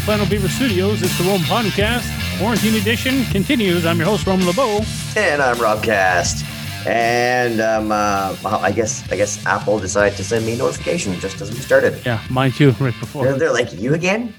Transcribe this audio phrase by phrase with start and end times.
[0.00, 2.06] From Flannel Beaver Studios, it's the Rome Podcast.
[2.38, 3.84] Quarantine Edition continues.
[3.84, 4.80] I'm your host, Roman LeBeau.
[5.16, 6.44] And I'm Rob Cast.
[6.86, 11.12] And um, uh, well, I guess I guess Apple decided to send me a notification
[11.20, 12.00] just as we started.
[12.06, 13.24] Yeah, mine too, right before.
[13.24, 14.32] They're, they're like, you again?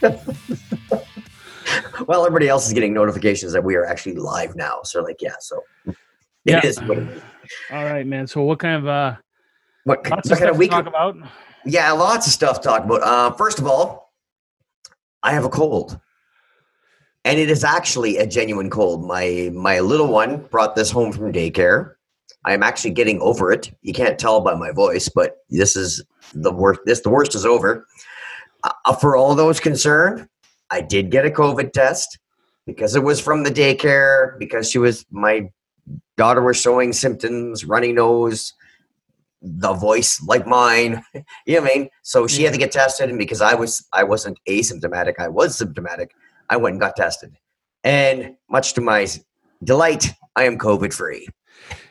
[2.06, 4.80] well, everybody else is getting notifications that we are actually live now.
[4.84, 5.96] So, like, yeah, so it
[6.44, 6.64] Yeah.
[6.64, 7.22] is what it is.
[7.72, 8.28] All right, man.
[8.28, 9.16] So, what kind of uh,
[9.84, 10.70] What, what of kind stuff of to week?
[10.70, 11.16] talk about?
[11.64, 13.02] Yeah, lots of stuff to talk about.
[13.02, 14.05] Uh, first of all,
[15.26, 15.98] I have a cold.
[17.24, 19.04] And it is actually a genuine cold.
[19.04, 21.94] My my little one brought this home from daycare.
[22.44, 23.76] I am actually getting over it.
[23.82, 26.80] You can't tell by my voice, but this is the worst.
[26.86, 27.84] This the worst is over.
[28.62, 30.28] Uh, for all those concerned,
[30.70, 32.20] I did get a COVID test
[32.64, 34.38] because it was from the daycare.
[34.38, 35.50] Because she was my
[36.16, 38.54] daughter was showing symptoms, runny nose,
[39.46, 41.02] the voice like mine.
[41.14, 41.88] you know what I mean?
[42.02, 45.56] So she had to get tested, and because I was I wasn't asymptomatic, I was
[45.56, 46.12] symptomatic.
[46.50, 47.36] I went and got tested,
[47.84, 49.06] and much to my
[49.62, 51.28] delight, I am COVID free.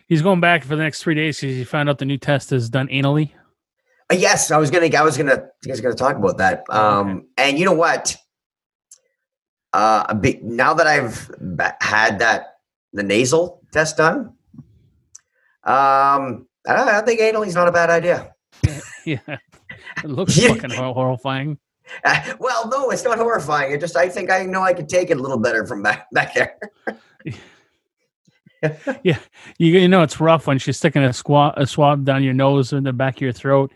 [0.07, 2.51] He's going back for the next three days because he found out the new test
[2.51, 3.31] is done anally.
[4.11, 4.95] Uh, yes, I was gonna.
[4.95, 5.49] I was gonna.
[5.65, 6.63] I was gonna talk about that.
[6.69, 8.15] Um, and you know what?
[9.73, 11.31] Uh, bit- now that I've
[11.81, 12.57] had that
[12.93, 14.33] the nasal test done,
[15.63, 18.33] um, I, I think analy's not a bad idea.
[19.05, 20.55] Yeah, it looks Yeah.
[20.55, 21.59] fucking horrifying.
[22.03, 23.71] Uh, well, no, it's not horrifying.
[23.71, 26.07] It just I think I know I could take it a little better from back
[26.11, 26.57] back there.
[29.03, 29.19] Yeah,
[29.59, 32.73] you, you know it's rough when she's sticking a, squat, a swab down your nose
[32.73, 33.71] in the back of your throat,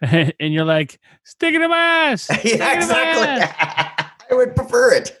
[0.00, 4.08] and you're like, "Stick it in my ass." Stick yeah, my ass." exactly.
[4.30, 5.18] I would prefer it.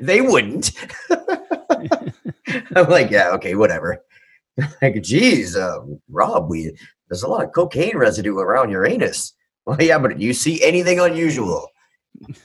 [0.00, 0.72] they wouldn't.
[2.74, 4.03] I'm like, yeah, okay, whatever.
[4.82, 6.76] Like, geez, uh, Rob, we
[7.08, 9.32] there's a lot of cocaine residue around your anus.
[9.66, 11.66] Well, yeah, but do you see anything unusual?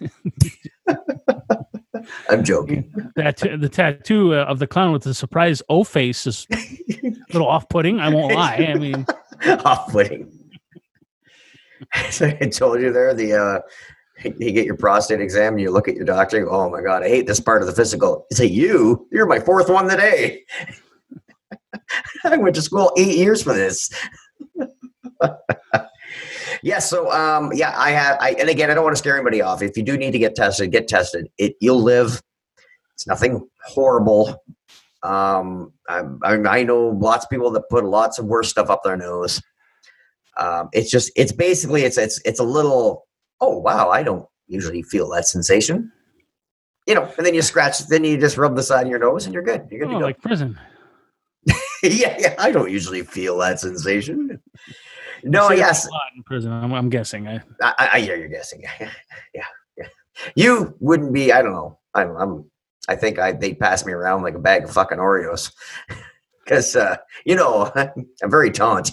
[2.29, 2.93] I'm joking.
[3.17, 7.49] that the tattoo uh, of the clown with the surprise O face is a little
[7.49, 7.99] off-putting.
[7.99, 8.55] I won't lie.
[8.73, 9.05] I mean,
[9.65, 10.31] Off-putting.
[12.09, 13.59] so I told you there the uh,
[14.23, 16.37] you get your prostate exam and you look at your doctor.
[16.37, 18.25] You go, oh my god, I hate this part of the physical.
[18.31, 20.43] You say, you, you're my fourth one today.
[22.23, 23.89] I went to school eight years for this.
[26.63, 28.17] yeah, so um, yeah, I have.
[28.19, 29.61] I and again, I don't want to scare anybody off.
[29.61, 31.29] If you do need to get tested, get tested.
[31.37, 32.21] It you'll live.
[32.93, 34.43] It's nothing horrible.
[35.03, 38.83] Um, I, I, I know lots of people that put lots of worse stuff up
[38.83, 39.41] their nose.
[40.37, 43.05] Um, it's just, it's basically, it's it's it's a little.
[43.41, 45.91] Oh wow, I don't usually feel that sensation.
[46.87, 49.25] You know, and then you scratch, then you just rub the side of your nose,
[49.25, 49.67] and you're good.
[49.69, 50.05] You're good oh, to go.
[50.05, 50.59] like prison.
[51.83, 52.35] yeah, yeah.
[52.37, 54.41] I don't usually feel that sensation.
[55.23, 56.51] No, yes, a lot in prison.
[56.51, 57.27] I'm, I'm guessing.
[57.27, 58.63] I, I, I I hear you're guessing.
[58.79, 58.89] yeah,
[59.33, 59.87] yeah.
[60.35, 61.31] You wouldn't be.
[61.31, 61.79] I don't know.
[61.93, 62.15] I'm.
[62.17, 62.51] I'm
[62.87, 65.51] I think I they pass me around like a bag of fucking Oreos,
[66.43, 68.91] because uh, you know I'm very taunt.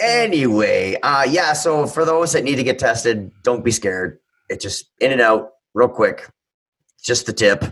[0.00, 1.52] anyway, uh, yeah.
[1.52, 4.18] So for those that need to get tested, don't be scared.
[4.48, 6.28] It's just in and out real quick.
[7.02, 7.64] Just the tip.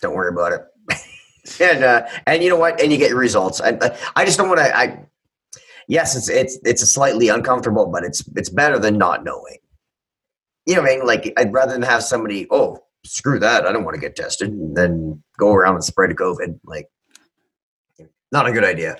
[0.00, 1.60] Don't worry about it.
[1.60, 2.80] and uh, and you know what?
[2.80, 3.60] And you get your results.
[3.60, 3.76] I
[4.16, 4.76] I just don't want to.
[4.76, 5.04] I
[5.88, 9.58] yes, it's it's it's a slightly uncomfortable, but it's it's better than not knowing.
[10.66, 11.06] You know what I mean?
[11.06, 12.46] Like I'd rather than have somebody.
[12.50, 13.66] Oh, screw that!
[13.66, 14.50] I don't want to get tested.
[14.50, 16.60] and then go around and spread COVID.
[16.64, 16.88] Like,
[18.32, 18.98] not a good idea.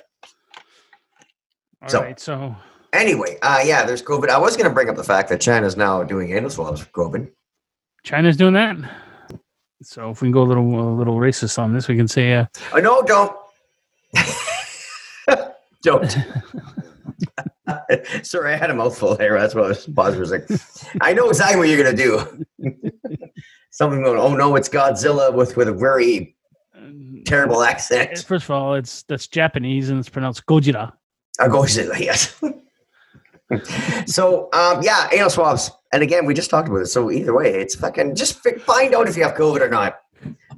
[1.81, 2.19] all So- right.
[2.19, 2.55] So
[2.91, 4.29] Anyway, uh, yeah, there's COVID.
[4.29, 6.87] I was going to bring up the fact that China's now doing anal swabs for
[6.89, 7.29] COVID.
[8.03, 8.77] China's doing that.
[9.81, 12.33] So if we can go a little a little racist on this, we can say
[12.33, 13.35] uh, Oh no, don't.
[15.81, 16.17] don't.
[18.23, 19.39] Sorry, I had a mouthful there.
[19.39, 20.61] That's what I was pausing for a second.
[21.01, 22.45] I know exactly what you're gonna do.
[23.71, 26.35] Something going, oh no, it's Godzilla with with a very
[27.25, 28.17] terrible accent.
[28.19, 30.91] First of all, it's that's Japanese and it's pronounced Gojira.
[31.39, 32.35] Uh, Godzilla, yes.
[34.11, 35.71] so um, yeah, anal swabs.
[35.91, 36.87] And again, we just talked about it.
[36.87, 39.99] So either way, it's fucking just fi- find out if you have COVID or not.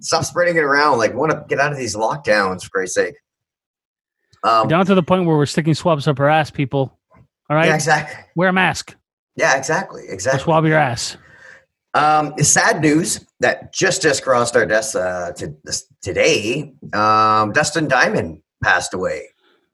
[0.01, 0.97] Stop spreading it around.
[0.97, 3.15] Like, want to get out of these lockdowns for Christ's sake.
[4.43, 6.97] Um, Down to the point where we're sticking swabs up our ass, people.
[7.49, 8.23] All right, yeah, exactly.
[8.35, 8.95] wear a mask.
[9.35, 10.41] Yeah, exactly, Or exactly.
[10.41, 11.17] swab your ass.
[11.93, 16.73] Um, sad news that just just crossed our desk uh, to, this, today.
[16.93, 19.27] Um, Dustin Diamond passed away.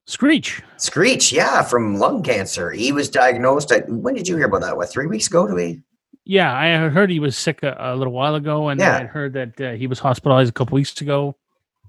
[0.08, 0.62] Screech.
[0.78, 2.72] Screech, yeah, from lung cancer.
[2.72, 3.72] He was diagnosed.
[3.74, 4.78] At, when did you hear about that?
[4.78, 5.46] What three weeks ago?
[5.46, 5.82] To me?
[6.24, 8.98] Yeah, I heard he was sick a, a little while ago, and Yeah.
[8.98, 11.36] I heard that uh, he was hospitalized a couple weeks ago.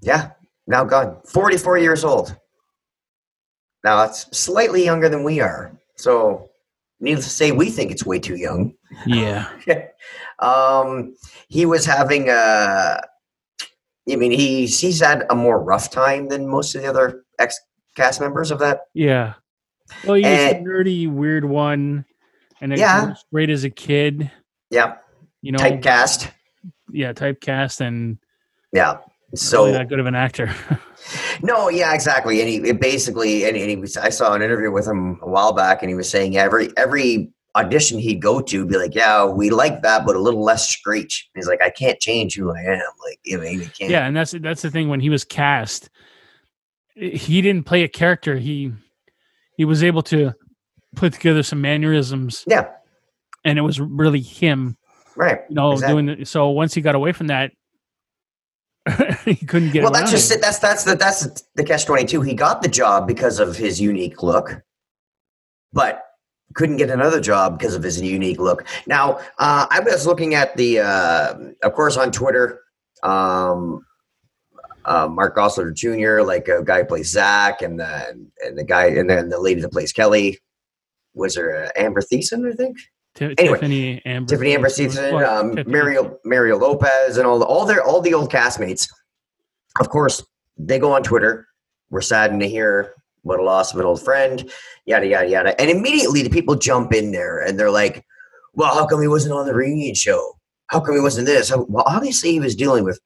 [0.01, 0.31] Yeah,
[0.67, 1.17] now gone.
[1.27, 2.35] Forty-four years old.
[3.83, 5.77] Now that's slightly younger than we are.
[5.95, 6.49] So,
[6.99, 8.73] needless to say, we think it's way too young.
[9.05, 9.47] Yeah.
[10.39, 11.15] um,
[11.47, 13.01] he was having a.
[14.11, 17.57] I mean, he's he's had a more rough time than most of the other ex
[17.95, 18.81] cast members of that.
[18.93, 19.33] Yeah.
[20.05, 20.49] Well, he was Eh.
[20.57, 22.05] a nerdy, weird one,
[22.61, 23.13] and it Yeah.
[23.31, 24.31] great as a kid.
[24.69, 24.95] Yeah,
[25.41, 26.29] You know, typecast.
[26.91, 28.19] yeah, typecast and
[28.71, 28.97] Yeah.
[29.35, 30.53] so not good of an actor.
[31.41, 32.39] no, yeah, exactly.
[32.41, 33.97] And he it basically, and, and he was.
[33.97, 37.31] I saw an interview with him a while back, and he was saying every every
[37.55, 41.27] audition he'd go to, be like, "Yeah, we like that, but a little less screech."
[41.33, 42.79] And he's like, "I can't change who I am.
[43.07, 44.87] Like, you mean, you can't." yeah, and that's that's the thing.
[44.89, 45.89] When he was cast,
[46.99, 48.37] he didn't play a character.
[48.37, 48.71] He
[49.57, 50.33] he was able to
[50.95, 52.67] put together some mannerisms, Yeah.
[53.45, 54.77] and it was really him.
[55.15, 55.41] Right.
[55.49, 55.93] You know, Exactly.
[56.03, 56.27] doing it.
[56.27, 57.51] So once he got away from that,
[59.25, 60.35] he couldn't get well, that's just it.
[60.35, 60.41] it.
[60.41, 62.21] That's that's the that's the catch twenty two.
[62.21, 64.61] He got the job because of his unique look,
[65.73, 66.03] but
[66.55, 68.65] couldn't get another job because of his unique look.
[68.87, 72.61] Now, uh, I was looking at the, uh, of course, on Twitter,
[73.03, 73.85] um,
[74.85, 78.85] uh, Mark Gosselaar Jr., like a guy who plays Zach, and the and the guy,
[78.87, 80.37] and then the lady that plays Kelly.
[81.15, 82.77] Was there uh, Amber Thiessen, I think?
[83.15, 85.71] Ti- anyway, Tiffany Amber, Tiffany Amber Thiessen, Well, um, Tiffany.
[85.71, 88.87] Mario Mario Lopez, and all the, all their all the old castmates.
[89.79, 90.23] Of course,
[90.57, 91.47] they go on Twitter.
[91.89, 92.93] We're saddened to hear
[93.23, 94.49] what a loss of an old friend,
[94.85, 95.59] yada yada yada.
[95.59, 98.05] And immediately the people jump in there and they're like,
[98.53, 100.37] "Well, how come he wasn't on the reunion show?
[100.67, 102.99] How come he wasn't this?" How- Well, obviously he was dealing with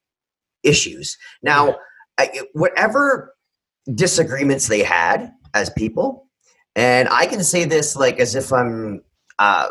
[0.63, 1.17] issues.
[1.41, 1.75] Now,
[2.17, 3.35] I, whatever
[3.93, 6.27] disagreements they had as people,
[6.75, 9.03] and I can say this like as if I'm
[9.39, 9.69] uh,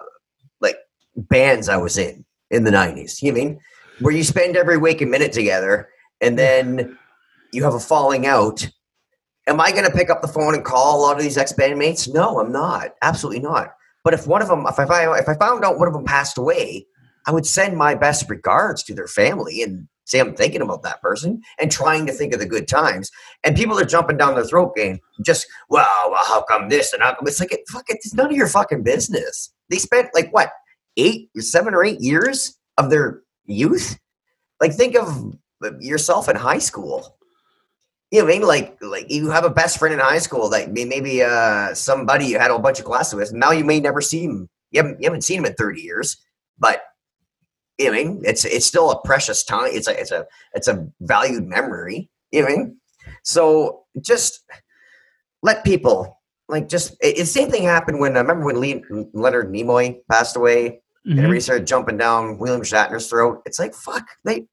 [0.61, 0.77] like
[1.17, 3.23] bands I was in in the '90s.
[3.23, 3.61] You mean
[4.01, 5.89] where you spend every waking minute together,
[6.21, 6.99] and then
[7.53, 8.69] you have a falling out.
[9.49, 11.53] Am I going to pick up the phone and call a lot of these ex
[11.53, 12.13] bandmates?
[12.13, 12.95] No, I'm not.
[13.03, 13.75] Absolutely not.
[14.05, 16.39] But if one of them, if I if I found out one of them passed
[16.39, 16.87] away,
[17.27, 21.01] I would send my best regards to their family and say I'm thinking about that
[21.01, 23.11] person and trying to think of the good times.
[23.45, 27.03] And people are jumping down their throat, game just well, well, how come this and
[27.03, 29.53] how come it's like it, fuck it, it's none of your fucking business.
[29.71, 30.51] They spent like what
[30.97, 33.99] eight, seven or eight years of their youth.
[34.61, 35.35] Like think of
[35.81, 37.17] yourself in high school.
[38.11, 38.47] You know what I mean?
[38.47, 42.39] Like, like you have a best friend in high school, like maybe uh, somebody you
[42.39, 43.33] had a bunch of classes with.
[43.33, 44.51] Now you may never see him.
[44.71, 46.19] You haven't, you haven't seen him in thirty years,
[46.59, 46.83] but
[47.79, 48.23] you know I mean?
[48.25, 49.71] It's it's still a precious time.
[49.73, 52.11] It's a it's a it's a valued memory.
[52.31, 52.77] You know I mean?
[53.25, 54.41] So just
[55.43, 59.53] let people like just it, the same thing happened when I remember when Le- Leonard
[59.53, 61.19] Nimoy passed away and Mhm.
[61.19, 63.43] everybody started jumping down William Shatner's throat.
[63.47, 64.47] It's like fuck, they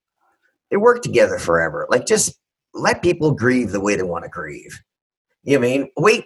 [0.72, 1.88] they work together forever.
[1.90, 2.40] Like just
[2.74, 4.80] let people grieve the way they want to grieve.
[5.44, 5.90] You know what I mean?
[5.98, 6.26] Wait,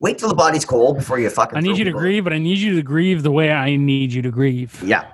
[0.00, 1.56] wait till the body's cold before you fucking.
[1.58, 3.76] I need you to people- grieve, but I need you to grieve the way I
[3.76, 4.82] need you to grieve.
[4.82, 5.12] Yeah,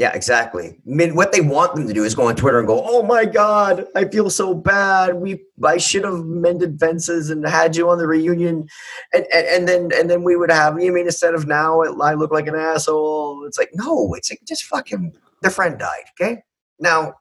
[0.00, 0.68] yeah, exactly.
[0.68, 3.02] I mean, what they want them to do is go on Twitter and go, "Oh
[3.02, 5.16] my god, I feel so bad.
[5.16, 8.66] We, I should have mended fences and had you on the reunion."
[9.12, 10.80] And and, and then and then we would have.
[10.80, 13.44] You mean instead of now, I look like an asshole.
[13.46, 15.12] It's like no, it's like just fucking.
[15.42, 16.04] Their friend died.
[16.18, 16.44] Okay,
[16.78, 17.12] now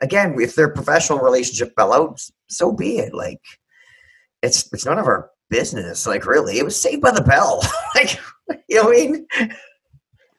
[0.00, 3.12] again, if their professional relationship fell out, so be it.
[3.12, 3.42] Like,
[4.40, 6.06] it's it's none of our business.
[6.06, 7.60] Like, really, it was saved by the bell.
[7.96, 8.20] like,
[8.68, 9.26] you know what I mean?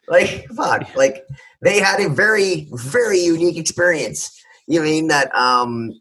[0.08, 0.96] Like, fuck.
[0.96, 1.26] Like,
[1.62, 4.44] they had a very, very unique experience.
[4.68, 5.92] You mean that um,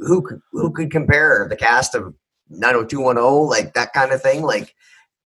[0.00, 2.14] who could who could compare the cast of
[2.50, 4.42] 90210 like that kind of thing?
[4.42, 4.74] Like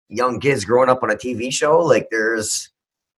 [0.08, 1.78] young kids growing up on a TV show.
[1.78, 2.70] Like, there's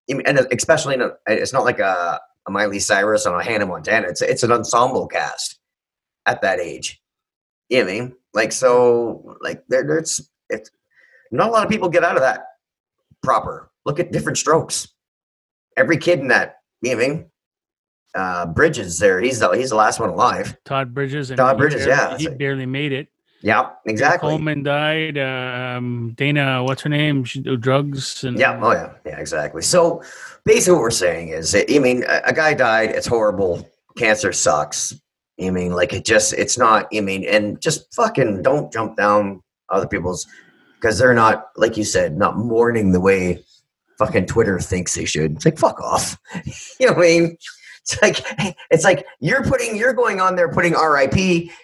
[0.08, 4.08] and especially in a, it's not like a a Miley Cyrus on a Hannah Montana.
[4.08, 5.60] It's it's an ensemble cast
[6.26, 7.02] at that age.
[7.70, 8.16] You know I mean?
[8.34, 10.70] Like so, like there, there's it's
[11.32, 12.46] not a lot of people get out of that
[13.22, 13.72] proper.
[13.86, 14.88] Look at different strokes.
[15.78, 17.26] Every kid in that, you know what I mean?
[18.14, 19.22] Uh, Bridges there.
[19.22, 20.58] He's the he's the last one alive.
[20.66, 23.08] Todd Bridges and Todd Bridges, barely- yeah, he barely made it.
[23.44, 24.30] Yeah, exactly.
[24.30, 25.18] Coleman died.
[25.18, 27.24] Um, Dana, what's her name?
[27.24, 29.62] She do drugs and Yeah, oh yeah, yeah, exactly.
[29.64, 30.04] So
[30.46, 32.92] basically, what we're saying is, I mean, a, a guy died.
[32.92, 33.68] It's horrible.
[33.98, 34.94] Cancer sucks.
[35.42, 36.88] I mean, like it just, it's not.
[36.96, 40.28] I mean, and just fucking don't jump down other people's
[40.76, 43.44] because they're not, like you said, not mourning the way
[44.06, 45.34] fucking Twitter thinks they should.
[45.34, 46.18] It's like fuck off.
[46.80, 47.38] you know what I mean?
[47.82, 48.26] It's like
[48.72, 51.16] it's like you're putting you're going on there putting RIP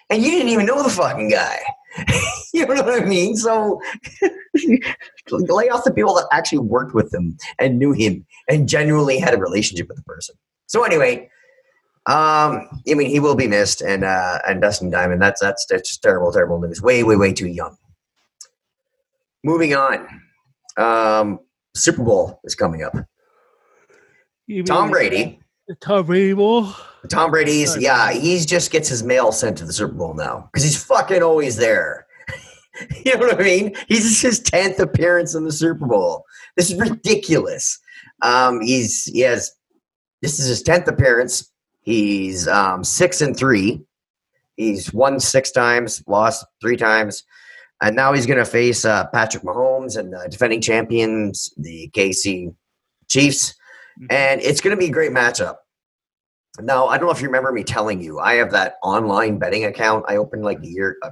[0.10, 1.60] and you didn't even know the fucking guy.
[2.53, 3.36] you know what I mean?
[3.36, 3.82] So
[5.32, 9.34] lay off the people that actually worked with him and knew him and genuinely had
[9.34, 10.36] a relationship with the person.
[10.67, 11.29] So anyway,
[12.06, 15.98] um, I mean he will be missed and uh and Dustin Diamond, that's that's that's
[15.98, 16.82] terrible, terrible news.
[16.84, 17.77] Way, way, way too young.
[19.44, 20.08] Moving on.
[20.77, 21.39] Um
[21.78, 22.96] Super Bowl is coming up.
[24.48, 25.40] You Tom Brady.
[25.82, 26.74] Tom Brady Bowl.
[27.10, 27.84] Tom Brady's Sorry.
[27.84, 31.22] yeah, he's just gets his mail sent to the Super Bowl now because he's fucking
[31.22, 32.08] always there.
[33.06, 33.76] you know what I mean?
[33.88, 36.24] He's his tenth appearance in the Super Bowl.
[36.56, 37.80] This is ridiculous.
[38.22, 39.52] Um, he's he has
[40.22, 41.52] this is his tenth appearance.
[41.82, 43.82] He's um, six and three.
[44.56, 47.24] He's won six times, lost three times,
[47.82, 52.54] and now he's going to face uh, Patrick Mahomes and uh, defending champions, the KC
[53.10, 53.54] Chiefs
[54.12, 55.56] and it's going to be a great matchup.
[56.62, 59.66] Now, I don't know if you remember me telling you, I have that online betting
[59.66, 61.10] account I opened like a year, uh,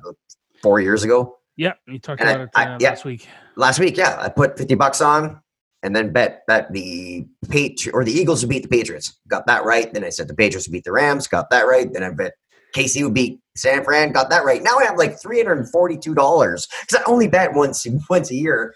[0.61, 1.37] four years ago.
[1.55, 2.89] Yeah, you talked And I- about it I- uh, yeah.
[2.89, 3.27] last week.
[3.55, 5.39] Last week, yeah, I put fifty bucks on,
[5.81, 9.17] and then bet that the Patri- or the Eagles would beat the Patriots.
[9.27, 9.91] Got that right.
[9.93, 11.27] Then I said the Patriots would beat the Rams.
[11.27, 11.91] Got that right.
[11.91, 12.33] Then I bet
[12.75, 14.11] KC would beat San Fran.
[14.11, 14.61] Got that right.
[14.61, 18.31] Now I have like three hundred and forty-two dollars because I only bet once once
[18.31, 18.73] a year,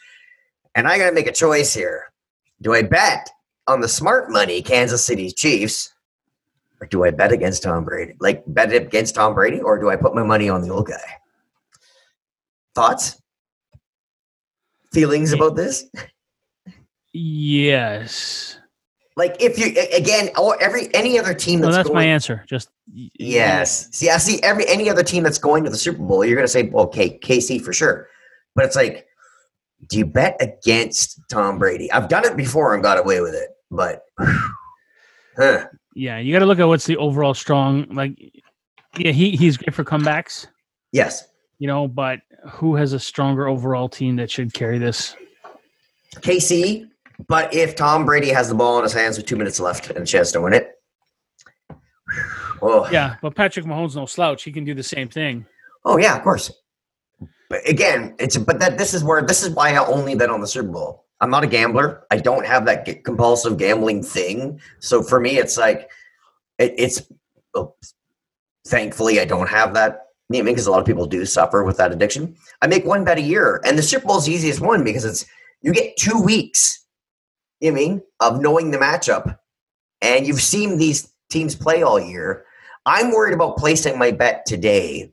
[0.75, 2.05] and I got to make a choice here.
[2.62, 3.29] Do I bet
[3.67, 5.93] on the smart money Kansas City Chiefs,
[6.81, 8.13] or do I bet against Tom Brady?
[8.19, 10.98] Like bet against Tom Brady, or do I put my money on the old guy?
[12.75, 13.21] Thoughts?
[14.91, 15.86] Feelings about this?
[17.13, 18.58] Yes.
[19.19, 22.45] Like if you again, or every any other team No, that's, that's my going, answer.
[22.47, 23.89] Just yes.
[23.91, 26.47] See, I see every any other team that's going to the Super Bowl, you're going
[26.47, 28.07] to say, okay, KC for sure.
[28.55, 29.07] But it's like,
[29.88, 31.91] do you bet against Tom Brady?
[31.91, 34.05] I've done it before and got away with it, but
[35.38, 35.67] huh.
[35.95, 37.93] Yeah, you got to look at what's the overall strong.
[37.93, 38.17] Like,
[38.97, 40.47] yeah, he he's great for comebacks,
[40.93, 41.89] yes, you know.
[41.89, 45.13] But who has a stronger overall team that should carry this?
[46.15, 46.89] KC.
[47.27, 49.99] But if Tom Brady has the ball in his hands with two minutes left and
[49.99, 50.71] a chance to win it,
[52.61, 54.43] oh Yeah, but Patrick Mahomes no slouch.
[54.43, 55.45] He can do the same thing.
[55.85, 56.51] Oh yeah, of course.
[57.49, 60.39] But again, it's but that this is where this is why I only bet on
[60.39, 61.05] the Super Bowl.
[61.21, 62.05] I'm not a gambler.
[62.11, 64.61] I don't have that compulsive gambling thing.
[64.79, 65.89] So for me, it's like
[66.57, 67.01] it, it's.
[67.55, 67.75] oh,
[68.67, 70.05] thankfully, I don't have that.
[70.29, 72.35] You know, because a lot of people do suffer with that addiction.
[72.61, 75.03] I make one bet a year, and the Super Bowl is the easiest one because
[75.03, 75.25] it's
[75.61, 76.78] you get two weeks.
[77.63, 79.37] I mean of knowing the matchup,
[80.01, 82.45] and you've seen these teams play all year.
[82.85, 85.11] I'm worried about placing my bet today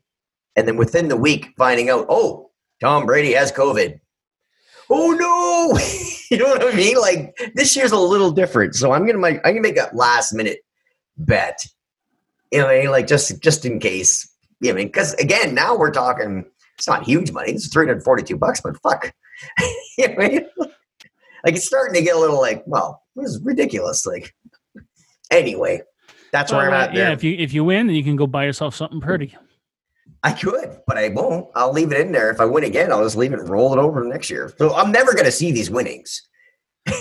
[0.55, 2.49] and then within the week finding out, oh,
[2.81, 3.99] Tom Brady has COVID.
[4.89, 5.79] Oh no!
[6.31, 6.97] you know what I mean?
[6.97, 10.33] Like this year's a little different, so I'm gonna make I'm gonna make a last
[10.33, 10.59] minute
[11.17, 11.59] bet.
[12.51, 12.91] You know what I mean?
[12.91, 14.31] Like just just in case.
[14.61, 14.87] You know I mean?
[14.87, 16.45] Because again, now we're talking.
[16.77, 17.51] It's not huge money.
[17.51, 19.11] It's 342 bucks, but fuck.
[19.97, 20.47] you know I mean?
[21.45, 24.05] Like it's starting to get a little like, well, this is ridiculous.
[24.05, 24.33] Like,
[25.31, 25.81] anyway,
[26.31, 26.93] that's where I'm Well, at.
[26.93, 27.07] There.
[27.07, 29.35] yeah, if you if you win, then you can go buy yourself something pretty.
[30.23, 31.47] I could, but I won't.
[31.55, 32.31] I'll leave it in there.
[32.31, 34.51] If I win again, I'll just leave it and roll it over next year.
[34.57, 36.21] So I'm never going to see these winnings.
[36.87, 36.93] you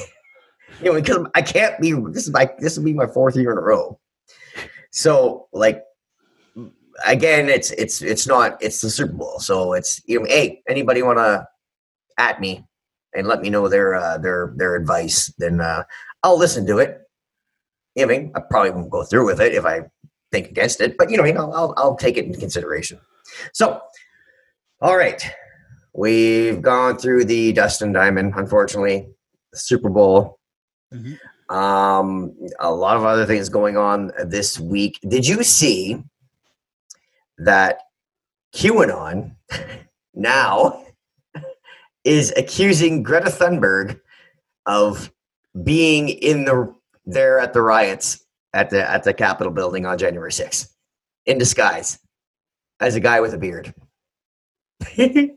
[0.82, 1.92] know, because I can't be.
[1.92, 2.50] This is my.
[2.58, 3.98] This will be my fourth year in a row.
[4.92, 5.82] So, like,
[7.06, 8.62] again, it's it's it's not.
[8.62, 10.26] It's the Super Bowl, so it's you know.
[10.26, 11.46] Hey, anybody want to
[12.18, 12.64] at me
[13.14, 15.32] and let me know their uh, their their advice?
[15.38, 15.84] Then uh,
[16.22, 17.00] I'll listen to it.
[17.94, 19.82] You know, I mean, I probably won't go through with it if I
[20.32, 22.98] think against it, but you know, I mean, I'll, I'll take it into consideration.
[23.52, 23.80] So,
[24.80, 25.22] all right,
[25.94, 29.08] we've gone through the Dustin Diamond, unfortunately,
[29.54, 30.38] Super Bowl.
[30.92, 31.18] Mhm.
[31.48, 34.98] Um, a lot of other things going on this week.
[35.06, 36.02] Did you see
[37.38, 37.80] that
[38.54, 39.36] QAnon
[40.14, 40.85] now
[42.06, 44.00] is accusing Greta Thunberg
[44.66, 45.12] of
[45.64, 50.30] being in the there at the riots at the at the Capitol building on January
[50.30, 50.70] 6th
[51.26, 51.98] in disguise
[52.80, 53.74] as a guy with a beard.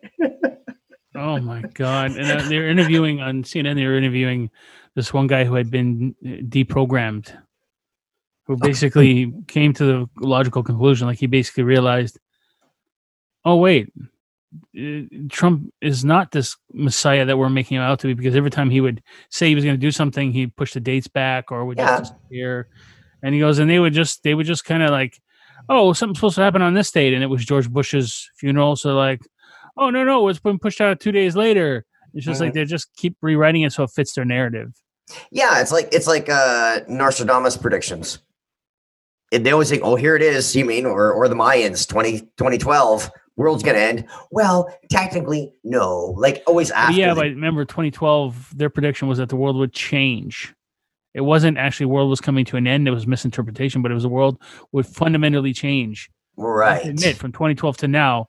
[1.15, 2.11] Oh my god!
[2.11, 3.75] And uh, they're interviewing on CNN.
[3.75, 4.49] They were interviewing
[4.95, 7.35] this one guy who had been uh, deprogrammed,
[8.45, 11.07] who basically came to the logical conclusion.
[11.07, 12.19] Like he basically realized,
[13.43, 13.91] oh wait,
[15.29, 18.13] Trump is not this messiah that we're making him out to be.
[18.13, 20.79] Because every time he would say he was going to do something, he'd push the
[20.79, 21.99] dates back or would Yeah.
[21.99, 22.67] just disappear.
[23.21, 25.19] And he goes, and they would just they would just kind of like,
[25.67, 28.75] oh, something's supposed to happen on this date, and it was George Bush's funeral.
[28.75, 29.21] So like,
[29.77, 31.85] oh no no, it's been pushed out two days later.
[32.13, 34.73] It's just like they just keep rewriting it so it fits their narrative.
[35.31, 38.19] Yeah, it's like it's like uh Nostradamus predictions.
[39.31, 42.21] And they always think, "Oh, here it is." You mean, or or the Mayans, 20,
[42.37, 44.05] 2012, world's gonna end.
[44.31, 46.13] Well, technically, no.
[46.17, 46.96] Like always after.
[46.96, 50.53] yeah, but remember 2012, their prediction was that the world would change.
[51.15, 52.88] It wasn't actually world was coming to an end.
[52.88, 54.38] It was misinterpretation, but it was the world
[54.72, 56.10] would fundamentally change.
[56.38, 56.86] Right.
[56.86, 58.27] Admit from 2012 to now,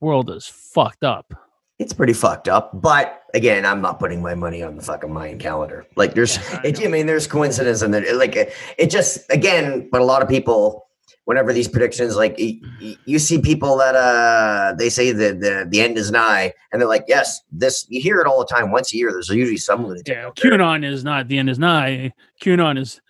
[0.00, 1.34] world is fucked up.
[1.78, 2.70] it's pretty fucked up.
[2.80, 5.84] But again, I'm not putting my money on the fucking Mayan calendar.
[5.94, 6.80] Like there's, Yeah, I it.
[6.82, 9.88] I mean, there's coincidence and there, like it, it just again.
[9.92, 10.85] But a lot of people,
[11.26, 15.98] whenever these predictions, like you see people that uh they say that the the end
[15.98, 18.70] is nigh, and they're like, yes, this you hear it all the time.
[18.70, 20.08] Once a year, there's usually some lunatic.
[20.08, 20.30] Yeah.
[20.30, 22.12] QAnon is not the end is nigh.
[22.40, 23.00] QAnon is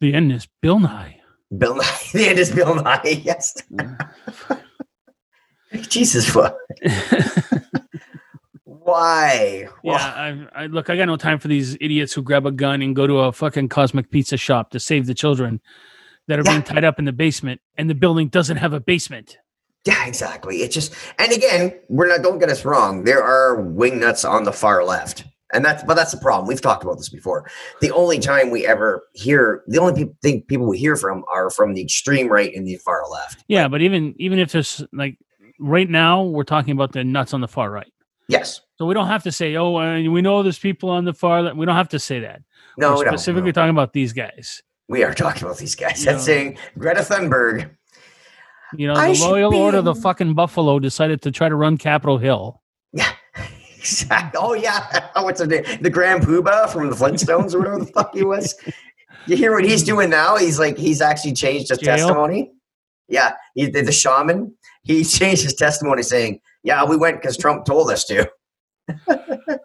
[0.00, 1.20] the end is Bill Nye.
[1.56, 1.98] Bill Nye.
[2.12, 3.00] The end is Bill Nye.
[3.24, 3.54] Yes.
[5.88, 6.56] Jesus, fuck
[8.64, 9.66] Why?
[9.82, 10.90] Yeah, I, I look.
[10.90, 13.32] I got no time for these idiots who grab a gun and go to a
[13.32, 15.60] fucking cosmic pizza shop to save the children
[16.28, 16.52] that are Yeah.
[16.52, 19.36] being tied up in the basement, and the building doesn't have a basement.
[19.84, 20.62] Yeah, exactly.
[20.62, 23.04] It just and again, we're not don't get us wrong.
[23.04, 25.24] There are wingnuts on the far left.
[25.52, 26.48] And that's but that's the problem.
[26.48, 27.48] We've talked about this before.
[27.80, 31.50] The only time we ever hear the only people think people we hear from are
[31.50, 33.44] from the extreme right and the far left.
[33.46, 35.18] Yeah, but even even if there's like
[35.60, 37.92] right now, we're talking about the nuts on the far right.
[38.28, 38.62] Yes.
[38.78, 39.72] So we don't have to say, oh,
[40.10, 41.56] we know there's people on the far left.
[41.56, 42.40] We don't have to say that.
[42.78, 43.52] No, we're no, specifically no.
[43.52, 44.62] talking about these guys.
[44.88, 46.04] We are talking about these guys.
[46.04, 47.70] That's saying Greta Thunberg.
[48.76, 52.18] You know, the loyal order of the fucking Buffalo decided to try to run Capitol
[52.18, 52.60] Hill.
[52.92, 53.12] Yeah.
[53.78, 54.40] Exactly.
[54.42, 55.10] Oh yeah.
[55.22, 55.62] What's the name?
[55.82, 58.54] The Grand Poobah from the Flintstones or whatever the fuck he was.
[59.26, 59.88] You hear what he's hmm.
[59.88, 60.36] doing now?
[60.38, 61.98] He's like he's actually changed his Jail?
[61.98, 62.50] testimony.
[63.08, 64.54] Yeah, he the, the shaman.
[64.84, 68.26] He changed his testimony saying, "Yeah, we went because Trump told us to."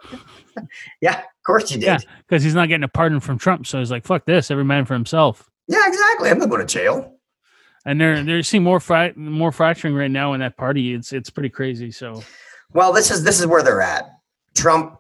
[1.02, 1.86] yeah, of course you did.
[1.86, 1.98] Yeah.
[2.28, 3.68] Because he's not getting a pardon from Trump.
[3.68, 5.50] So he's like, fuck this, every man for himself.
[5.68, 6.30] Yeah, exactly.
[6.30, 7.16] I'm not going to jail.
[7.86, 10.94] And they're they're seeing more fra- more fracturing right now in that party.
[10.94, 11.92] It's it's pretty crazy.
[11.92, 12.22] So
[12.74, 14.10] Well, this is this is where they're at.
[14.54, 14.98] Trump,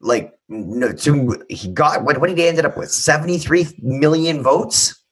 [0.00, 2.18] like, no, to, he got what?
[2.20, 2.90] What did he ended up with?
[2.90, 5.04] Seventy three million votes.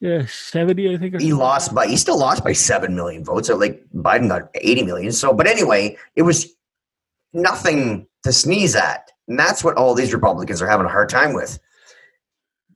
[0.00, 1.20] yeah, seventy, I think.
[1.20, 4.82] he lost by he still lost by 7 million votes so like biden got 80
[4.82, 6.52] million so but anyway it was
[7.32, 11.32] nothing to sneeze at and that's what all these republicans are having a hard time
[11.32, 11.58] with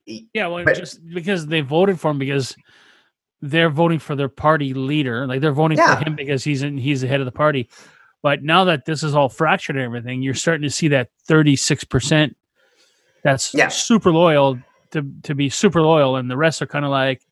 [0.06, 2.56] Yeah, well, But- just because they voted for him because
[3.42, 5.96] they're voting for their party leader, like they're voting Yeah.
[5.96, 7.68] for him because he's in, he's the head of the party.
[8.22, 11.84] But now that this is all fractured and everything, you're starting to see that 36
[11.84, 12.36] percent
[13.22, 13.68] that's Yeah.
[13.68, 14.58] super loyal
[14.92, 17.22] to to be super loyal, and the rest are kind of like,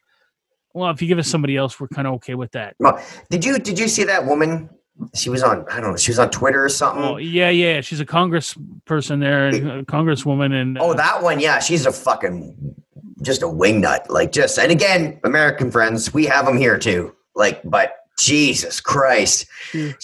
[0.74, 2.76] well, if you give us somebody else, we're kind of okay with that.
[2.79, 4.68] Well, did you did you see that woman
[5.14, 7.04] she was on i don't know she was on twitter or something?
[7.04, 8.56] Oh yeah, yeah, she's a Congress
[8.87, 12.74] person there, and a Congresswoman, and oh uh, that one yeah she's a fucking
[13.22, 17.61] just a wingnut like just and again american friends we have them here too like
[17.64, 19.46] but jesus christ.
[19.70, 19.94] She-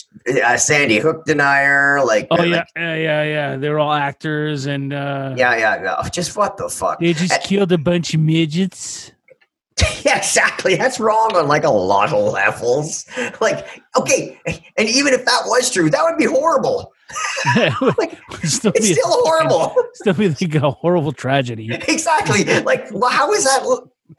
[0.45, 4.93] uh, sandy hook denier like oh like, yeah, yeah, yeah, yeah, they're all actors, and
[4.93, 6.09] uh, yeah yeah yeah.
[6.11, 7.01] Just what the fuck?
[7.01, 9.11] They just killed a bunch of midgets.
[10.05, 10.75] Yeah, exactly.
[10.75, 13.07] That's wrong on like a lot of levels.
[13.41, 13.67] Like,
[13.97, 14.39] okay,
[14.77, 16.93] and even if that was true, that would be horrible.
[17.99, 19.75] Like, still It's be a still horrible.
[19.95, 21.69] Still be like a horrible tragedy.
[21.73, 22.45] exactly.
[22.63, 23.63] Like, well, how is that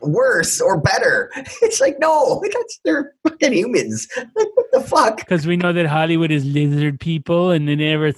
[0.02, 1.32] worse or better?
[1.62, 4.08] It's like, no, that's they're fucking humans.
[4.16, 5.18] Like, what the fuck?
[5.18, 8.12] Because we know that Hollywood is lizard people, and they never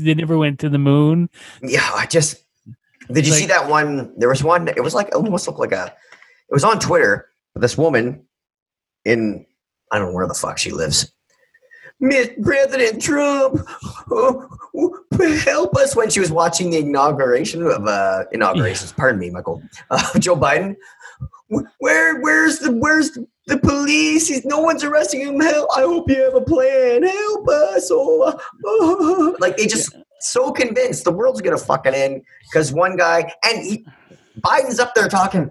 [0.00, 1.30] they never went to the moon.
[1.62, 2.42] Yeah, I just
[3.12, 4.12] did you Like- see that one?
[4.18, 4.66] There was one.
[4.68, 5.94] It was like almost looked like a.
[6.48, 7.28] It was on Twitter.
[7.54, 8.26] This woman
[9.04, 9.46] in
[9.90, 11.12] I don't know where the fuck she lives.
[11.98, 13.66] Miss President Trump,
[14.10, 14.48] oh,
[15.44, 18.92] help us when she was watching the inauguration of uh inaugurations.
[18.92, 19.62] Pardon me, Michael.
[19.90, 20.76] Uh, Joe Biden.
[21.78, 24.28] Where where's the where's the police?
[24.28, 25.40] He's, no one's arresting him.
[25.40, 25.70] Help!
[25.74, 27.04] I hope you have a plan.
[27.04, 27.88] Help us!
[27.90, 29.36] Oh, oh.
[29.40, 33.86] like they just so convinced the world's gonna fucking end because one guy and he,
[34.40, 35.50] Biden's up there talking.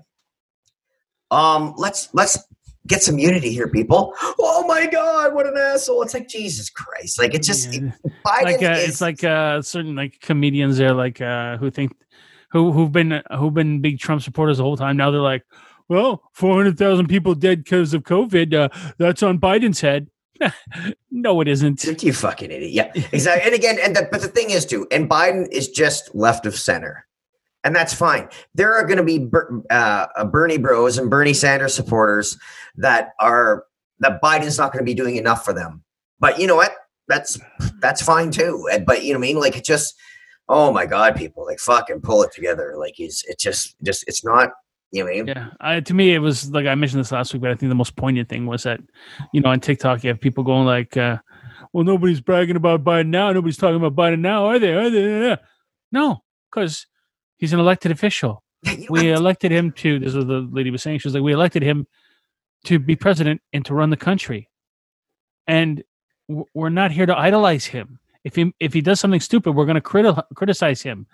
[1.32, 2.38] Um, let's let's
[2.88, 4.14] get some unity here, people.
[4.40, 6.04] Oh my God, what an asshole!
[6.04, 7.20] It's like Jesus Christ.
[7.20, 7.92] Like it's just Yeah.
[8.26, 11.94] Biden like uh, is it's like uh, certain like comedians there, like uh, who think
[12.52, 14.98] who who've been who've been big Trump supporters the whole time.
[14.98, 15.44] Now they're like,
[15.90, 18.54] well, four hundred thousand people dead because of COVID.
[18.54, 20.10] Uh, that's on Biden's head.
[21.12, 21.84] no, it isn't.
[22.04, 22.72] you fucking idiot.
[22.72, 23.46] Yeah, exactly.
[23.46, 26.56] and again, and the, but the thing is too, and Biden is just left of
[26.56, 27.05] center,
[27.66, 28.30] and that's fine.
[28.54, 29.28] There are going to be
[29.70, 32.38] uh, Bernie Bros and Bernie Sanders supporters
[32.78, 33.66] that are
[34.00, 35.84] that Biden's not going to be doing enough for them.
[36.20, 36.74] But you know what?
[37.08, 37.40] That's
[37.80, 38.70] that's fine too.
[38.86, 39.40] But you know what I mean?
[39.40, 39.96] Like it just
[40.48, 42.76] oh my god, people like fucking pull it together.
[42.78, 44.52] Like he's it's just just it's not
[44.92, 45.28] you know I mean?
[45.28, 47.70] Yeah, I, to me, it was like I mentioned this last week, but I think
[47.70, 48.80] the most poignant thing was that,
[49.34, 51.18] you know, on TikTok, you have people going like, uh,
[51.74, 53.32] "Well, nobody's bragging about Biden now.
[53.32, 54.74] Nobody's talking about Biden now, are they?
[54.74, 55.38] Are they?
[55.92, 56.88] No, because
[57.38, 58.44] he's an elected official.
[58.90, 60.00] We elected him to.
[60.00, 61.00] This is what the lady was saying.
[61.00, 61.86] She was like, we elected him
[62.66, 64.50] to be president and to run the country,
[65.46, 65.84] and
[66.28, 68.00] we're not here to idolize him.
[68.24, 71.06] If he if he does something stupid, we're going to criti- criticize him.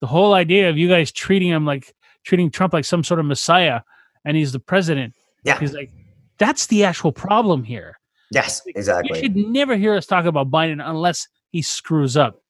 [0.00, 3.26] The whole idea of you guys treating him like treating Trump like some sort of
[3.26, 3.82] messiah,
[4.24, 5.14] and he's the president.
[5.44, 5.58] Yeah.
[5.58, 5.90] he's like,
[6.38, 7.98] that's the actual problem here.
[8.30, 9.16] Yes, exactly.
[9.16, 12.42] You should never hear us talk about Biden unless he screws up.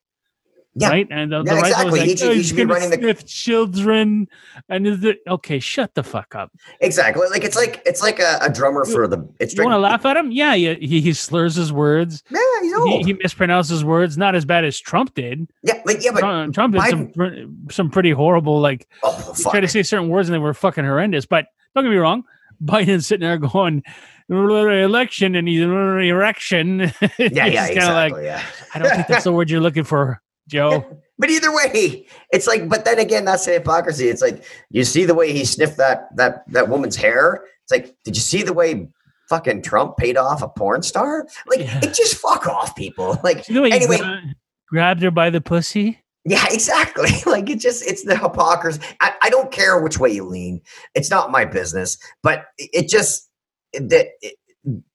[0.75, 0.89] Yeah.
[0.89, 1.07] Right.
[1.09, 1.91] And the, the Yeah, right exactly.
[1.91, 4.27] was like, He "Oh, he he's should be gonna running the- children.
[4.69, 5.59] And is it okay?
[5.59, 6.51] Shut the fuck up.
[6.79, 7.27] Exactly.
[7.29, 10.05] Like it's like it's like a, a drummer for the it's You want to laugh
[10.05, 10.31] at him?
[10.31, 10.53] Yeah.
[10.53, 10.75] Yeah.
[10.75, 12.23] He, he slurs his words.
[12.29, 12.87] Yeah, he's old.
[12.89, 14.17] He, he mispronounces words.
[14.17, 15.47] Not as bad as Trump did.
[15.63, 19.51] yeah, but yeah, but Trump, Trump did some some pretty horrible like oh fuck.
[19.53, 21.25] tried to say certain words and they were fucking horrendous.
[21.25, 22.23] But don't get me wrong,
[22.63, 23.83] Biden's sitting there going
[24.29, 26.79] election and he's erection.
[27.17, 28.25] yeah, yeah, kind of like exactly.
[28.25, 28.43] yeah.
[28.75, 31.01] I don't think that's the word you're looking for, Joe.
[31.17, 34.07] But either way, it's like, but then again, that's the hypocrisy.
[34.09, 37.43] It's like you see the way he sniffed that that that woman's hair.
[37.63, 38.87] It's like, did you see the way
[39.29, 41.27] fucking Trump paid off a porn star?
[41.47, 41.79] Like, Yeah.
[41.83, 43.19] it just fuck off, people.
[43.23, 44.21] Like, You know anyway, gra-
[44.69, 45.99] grabbed her by the pussy.
[46.25, 47.09] yeah, exactly.
[47.25, 48.81] Like, it just it's the hypocrisy.
[49.01, 50.61] I, I don't care which way you lean.
[50.95, 51.97] It's not my business.
[52.23, 53.29] But it, it just
[53.73, 54.35] the it,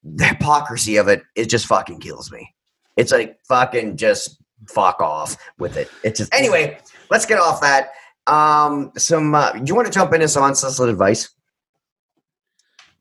[0.02, 2.54] the hypocrisy of it it just fucking kills me.
[2.96, 5.90] It's like fucking just fuck off with it.
[6.02, 6.78] It's just anyway.
[7.10, 7.90] Let's get off that.
[8.26, 9.34] Um, some.
[9.34, 11.28] Uh, do you want to jump into some unsolicited advice?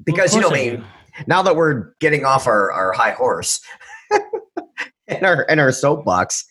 [0.03, 0.69] Because you know I me.
[0.71, 0.83] do.
[1.27, 3.61] Now that we're getting off our, our high horse
[5.07, 6.45] and our and our soapbox,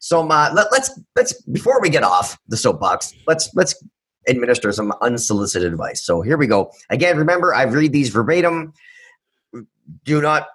[0.00, 3.74] so uh, let, let's let's before we get off the soapbox, let's let's
[4.28, 6.04] administer some unsolicited advice.
[6.04, 6.70] So here we go.
[6.90, 8.72] Again, remember I read these verbatim.
[10.04, 10.48] Do not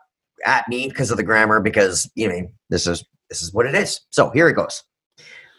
[0.46, 3.76] at me because of the grammar, because you know this is this is what it
[3.76, 4.02] is.
[4.10, 4.84] So here it goes.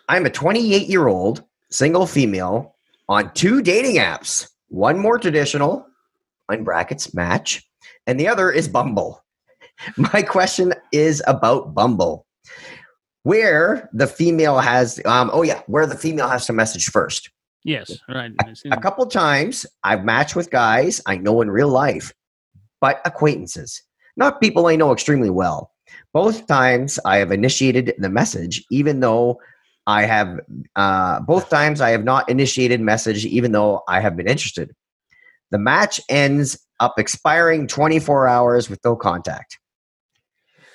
[0.08, 2.74] I'm a 28 year old single female
[3.08, 4.48] on two dating apps.
[4.68, 5.86] One more traditional,
[6.50, 7.62] in brackets, match,
[8.06, 9.22] and the other is Bumble.
[9.96, 12.26] My question is about Bumble,
[13.22, 17.30] where the female has, um, oh yeah, where the female has to message first.
[17.64, 18.30] Yes, right.
[18.70, 22.12] A couple times I've matched with guys I know in real life,
[22.80, 23.82] but acquaintances,
[24.18, 25.70] not people I know extremely well.
[26.12, 29.40] Both times I have initiated the message, even though
[29.86, 30.40] I have,
[30.76, 34.74] uh, both times I have not initiated message, even though I have been interested.
[35.50, 39.58] The match ends up expiring 24 hours with no contact.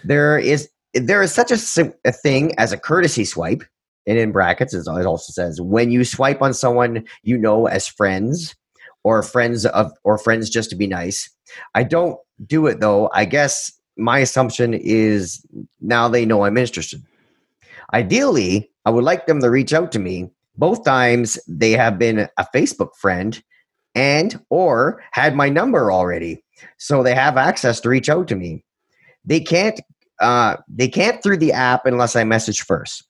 [0.03, 3.63] There is there is such a, a thing as a courtesy swipe,
[4.08, 8.55] and in brackets it also says when you swipe on someone you know as friends
[9.03, 11.29] or friends of or friends just to be nice.
[11.75, 13.10] I don't do it though.
[13.13, 15.46] I guess my assumption is
[15.82, 17.04] now they know I'm interested.
[17.94, 20.30] Ideally, I would like them to reach out to me.
[20.58, 23.42] Both times they have been a Facebook friend
[23.96, 26.44] and or had my number already.
[26.78, 28.64] So they have access to reach out to me.
[29.26, 29.80] They can't
[30.20, 33.06] uh, they can't through the app unless I message first.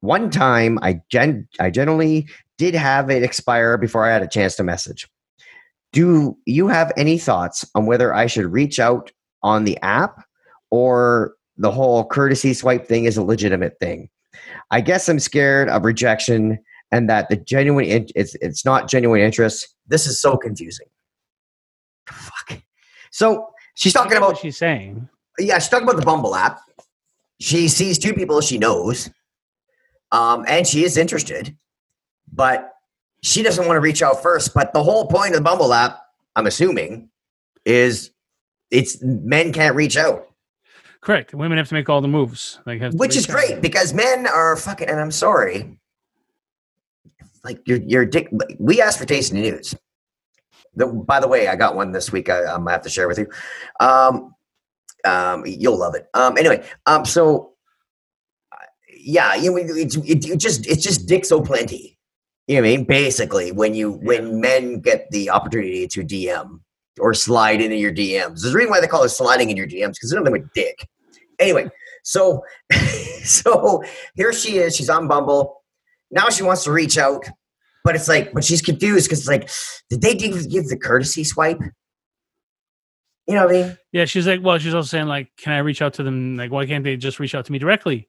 [0.00, 2.28] One time I gen- I generally
[2.58, 5.08] did have it expire before I had a chance to message.
[5.92, 9.10] Do you have any thoughts on whether I should reach out
[9.48, 10.22] on the app
[10.70, 14.08] or the whole courtesy swipe thing is a legitimate thing?
[14.70, 16.58] I guess I'm scared of rejection
[16.92, 19.74] and that the genuine in- it's it's not genuine interest.
[19.86, 20.86] This is so confusing.
[22.08, 22.62] Fuck.
[23.10, 25.08] So she's talking know what about she's saying.
[25.38, 26.60] yeah, she's talking about the Bumble app.
[27.40, 29.10] She sees two people she knows,
[30.12, 31.56] um, and she is interested,
[32.32, 32.72] but
[33.22, 34.54] she doesn't want to reach out first.
[34.54, 36.00] But the whole point of the Bumble app,
[36.36, 37.10] I'm assuming,
[37.64, 38.10] is
[38.70, 40.28] it's men can't reach out,
[41.00, 41.32] Correct.
[41.32, 42.60] Women have to make all the moves.
[42.66, 43.34] Like, which is out.
[43.34, 44.88] great because men are fucking.
[44.88, 45.78] And I'm sorry,
[47.44, 48.28] like you're you're dick.
[48.58, 49.74] We asked for tasting news.
[50.74, 52.28] The, by the way, I got one this week.
[52.28, 53.28] I, I'm gonna have to share with you.
[53.80, 54.34] Um,
[55.04, 56.08] um, you'll love it.
[56.14, 57.52] Um, anyway, um, so
[58.52, 58.56] uh,
[58.92, 61.96] yeah, you know, it, it, it just it's just dick so plenty.
[62.48, 62.84] You know what I mean?
[62.84, 66.60] Basically, when you when men get the opportunity to DM
[67.00, 69.66] or slide into your DMs, there's a reason why they call it sliding in your
[69.66, 70.88] DMs because they don't have a dick.
[71.38, 71.68] Anyway,
[72.04, 72.42] so
[73.24, 73.82] so
[74.14, 74.76] here she is.
[74.76, 75.62] She's on Bumble.
[76.10, 77.26] Now she wants to reach out,
[77.84, 79.50] but it's like, but she's confused because it's like,
[79.90, 81.60] did they give, give the courtesy swipe?
[83.26, 83.78] You know what I mean?
[83.92, 86.36] Yeah, she's like, well, she's also saying like, can I reach out to them?
[86.36, 88.08] Like, why can't they just reach out to me directly?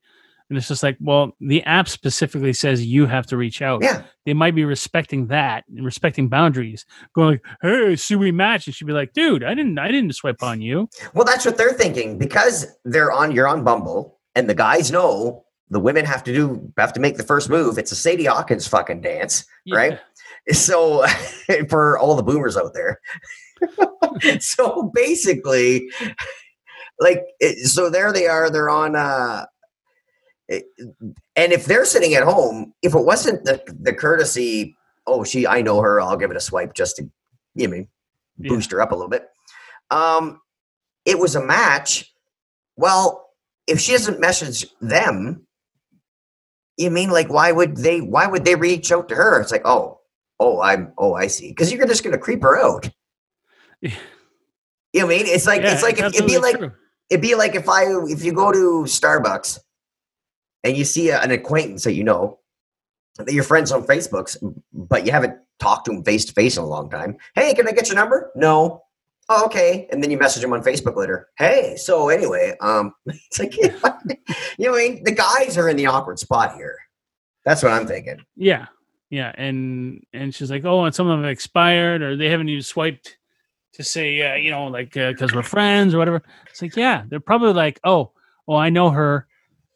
[0.49, 3.83] And it's just like, well, the app specifically says you have to reach out.
[3.83, 4.01] Yeah.
[4.25, 6.85] They might be respecting that and respecting boundaries.
[7.13, 8.65] Going like, hey, should we match?
[8.65, 10.89] And she'd be like, dude, I didn't I didn't swipe on you.
[11.13, 13.31] Well, that's what they're thinking because they're on.
[13.31, 17.17] You're on Bumble, and the guys know the women have to do have to make
[17.17, 17.77] the first move.
[17.77, 19.99] It's a Sadie Hawkins fucking dance, right?
[20.51, 21.05] So
[21.69, 22.99] for all the boomers out there,
[24.39, 25.89] so basically,
[26.99, 27.23] like,
[27.63, 28.49] so there they are.
[28.49, 28.95] They're on.
[28.95, 29.45] uh
[30.49, 34.75] and if they're sitting at home, if it wasn't the the courtesy,
[35.07, 37.09] oh, she, I know her, I'll give it a swipe just to,
[37.55, 37.85] you know,
[38.37, 38.49] Yeah.
[38.49, 39.27] boost her up a little bit.
[39.91, 40.41] Um,
[41.05, 42.11] it was a match.
[42.77, 43.29] Well,
[43.67, 45.45] if she doesn't message them,
[46.77, 48.01] you mean like why would they?
[48.01, 49.39] Why would they reach out to her?
[49.41, 49.99] It's like, oh,
[50.39, 52.89] oh, I'm, oh, I see, because you're just going to creep her out.
[53.81, 53.91] Yeah.
[54.93, 55.25] You know what I mean?
[55.27, 56.71] It's like Yeah, it's like if, it'd be like true.
[57.11, 59.59] it'd be like if I if you go to Starbucks
[60.63, 62.39] and you see an acquaintance that you know
[63.17, 64.37] that you're friends on Facebooks,
[64.73, 67.17] but you haven't talked to him face to face in a long time.
[67.35, 68.31] Hey, can I get your number?
[68.35, 68.83] No.
[69.27, 69.87] Oh, okay.
[69.91, 71.27] And then you message him on Facebook later.
[71.37, 75.85] Hey, so anyway, um, it's like you know, I mean, the guys are in the
[75.85, 76.77] awkward spot here.
[77.45, 78.19] That's what I'm thinking.
[78.35, 78.67] Yeah.
[79.09, 79.31] Yeah.
[79.37, 83.17] And and she's like, oh, and some of them expired or they haven't even swiped
[83.73, 86.23] to say, uh, you know, like because we're friends or whatever.
[86.49, 88.11] It's like, yeah, they're probably like, oh,
[88.47, 89.27] well, I know her,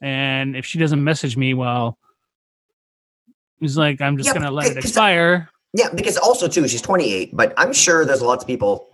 [0.03, 1.97] and if she doesn't message me, well,
[3.59, 5.49] he's like, I'm just Yeah, gonna let it expire.
[5.73, 8.89] Yeah, because also too, she's 28, but I'm sure there's lots of people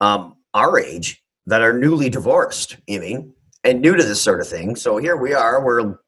[0.00, 3.32] um our age that are newly divorced, you mean,
[3.64, 4.76] and new to this sort of thing.
[4.76, 5.98] So here we are, we're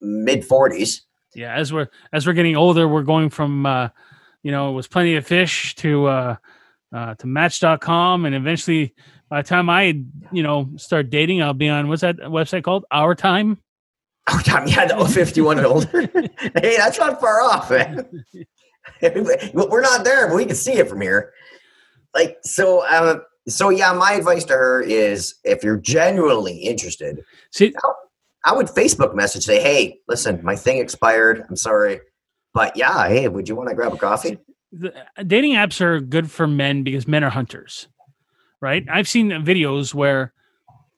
[0.00, 1.00] mid 40s.
[1.34, 3.90] Yeah, as we're as we're getting older, we're going from uh,
[4.42, 6.36] you know, it was plenty of fish to uh,
[6.94, 8.94] uh to Match.com, and eventually,
[9.28, 10.00] by the time I
[10.32, 12.84] you know start dating, I'll be on what's that website called?
[12.90, 13.58] Our Time.
[14.26, 16.00] Oh, Tom, yeah, the 51 and older.
[16.62, 18.24] hey, that's not far off, man.
[19.02, 21.34] we're not there, but we can see it from here.
[22.14, 27.74] Like, so, uh, so yeah, my advice to her is if you're genuinely interested, See,
[28.46, 31.44] I would Facebook message say, "Hey, listen, my thing expired.
[31.48, 32.00] I'm sorry,
[32.54, 34.38] but yeah, hey, would you want to grab a coffee?"
[34.72, 37.88] the, uh, dating apps are good for men because men are hunters,
[38.64, 38.84] right?
[38.90, 40.32] I've seen videos where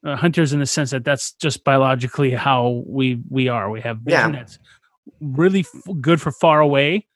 [0.07, 3.69] uh, hunters, in the sense that that's just biologically how we we are.
[3.71, 4.39] We have vision Yeah.
[4.39, 4.59] that's
[5.21, 7.07] really f- good for far away,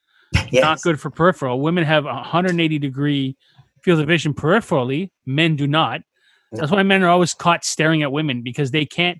[0.50, 0.62] Yes.
[0.62, 1.60] not good for peripheral.
[1.60, 3.36] Women have a 180 degree
[3.84, 5.10] field of vision peripherally.
[5.24, 6.00] Men do not.
[6.52, 9.18] That's why men are always caught staring at women because they can't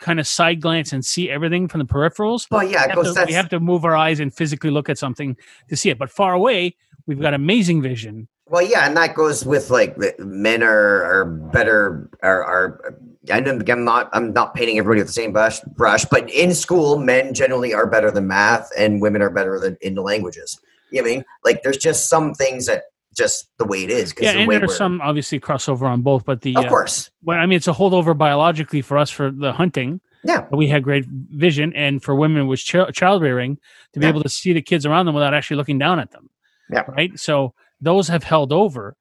[0.00, 2.46] kind of side glance and see everything from the peripherals.
[2.50, 4.96] Well, yeah, We have, to, we have to move our eyes and physically look at
[4.96, 5.36] something
[5.68, 5.98] to see it.
[5.98, 8.28] But far away, we've got amazing vision.
[8.54, 12.94] Well, yeah, and that goes with like men are are better are are.
[13.28, 17.34] I'm not I'm not painting everybody with the same brush, brush, but in school, men
[17.34, 20.56] generally are better than math, and women are better than in the languages.
[20.92, 21.24] You know what I mean?
[21.44, 22.84] Like, there's just some things that
[23.16, 24.14] just the way it is.
[24.20, 27.38] Yeah, the and there's some obviously crossover on both, but the Of uh, course, well,
[27.38, 30.00] I mean, it's a holdover biologically for us for the hunting.
[30.22, 33.58] yeah, We had great vision, and for women it was ch- child rearing
[33.94, 34.10] to be Yeah.
[34.10, 36.30] able to see the kids around them without actually looking down at them.
[36.70, 36.82] Yeah.
[36.88, 37.18] Right.
[37.18, 37.54] So
[37.84, 38.96] those have held over.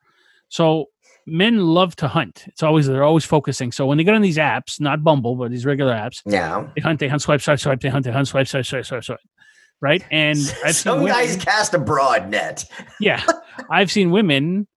[0.49, 0.87] So
[1.25, 2.45] men love to hunt.
[2.47, 3.71] It's always they're always focusing.
[3.71, 6.67] So when they get on these apps, not Bumble, but these regular apps, yeah.
[6.75, 9.03] they hunt, they hunt, swipe, swipe, swipe, they hunt, they hunt, swipe, swipe, swipe, swipe,
[9.03, 9.19] swipe.
[9.81, 10.03] Right.
[10.11, 12.65] And I've seen Some women, guys cast a broad net,
[12.99, 13.23] yeah,
[13.69, 14.67] I've seen women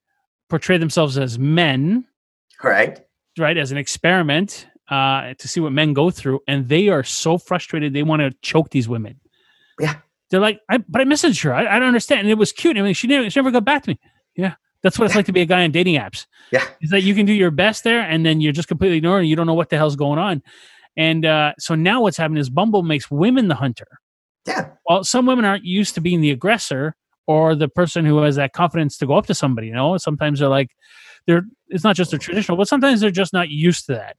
[0.48, 2.04] portray themselves as men
[2.58, 3.02] correct?
[3.38, 7.38] right as an experiment uh, to see what men go through, and they are so
[7.38, 9.20] frustrated they want to choke these women.
[9.80, 9.96] Yeah.
[10.30, 11.54] They're like, I, but I messaged her.
[11.54, 12.76] I, I don't understand, and it was cute.
[12.76, 14.00] I mean, she never, she never got back to me.
[14.36, 16.26] Yeah, that's what it's like to be a guy on dating apps.
[16.52, 16.64] Yeah.
[16.80, 19.28] is that you can do your best there, and then you're just completely ignored, and
[19.28, 20.42] you don't know what the hell's going on.
[20.96, 23.86] And uh, so now what's happening is Bumble makes women the hunter.
[24.46, 26.94] Yeah, Well, some women aren't used to being the aggressor
[27.26, 29.66] or the person who has that confidence to go up to somebody.
[29.68, 30.70] You know, sometimes they're like,
[31.26, 31.42] they're.
[31.68, 34.16] It's not just a traditional, but sometimes they're just not used to that.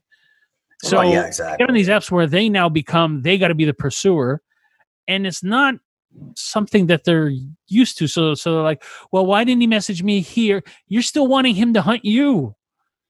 [0.84, 1.66] So Well, yeah, exactly.
[1.66, 4.42] on these apps where they now become they got to be the pursuer,
[5.08, 5.76] and it's not
[6.36, 7.32] something that they're
[7.68, 8.08] used to.
[8.08, 10.64] So, so they're like, well, why didn't he message me here?
[10.88, 12.56] You're still wanting him to hunt you.